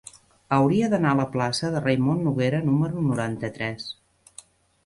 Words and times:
Hauria 0.55 0.87
d'anar 0.93 1.11
a 1.15 1.19
la 1.19 1.27
plaça 1.35 1.69
de 1.75 1.83
Raimon 1.83 2.25
Noguera 2.29 2.63
número 2.71 3.05
noranta-tres. 3.11 3.91